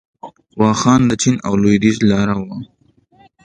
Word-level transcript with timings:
واخان 0.61 1.01
د 1.07 1.11
چین 1.21 1.35
او 1.47 1.53
لویدیځ 1.61 1.97
لاره 2.09 2.35
وه 2.45 2.57